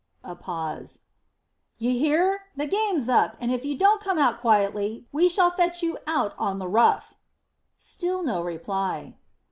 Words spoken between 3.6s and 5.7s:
you don't come out quietly, we shall have to